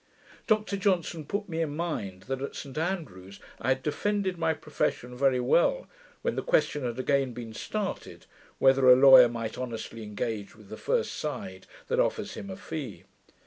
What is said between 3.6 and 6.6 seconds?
had defended my profession very well, when the